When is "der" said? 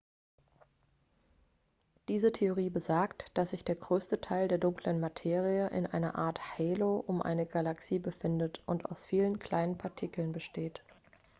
3.63-3.75, 4.47-4.57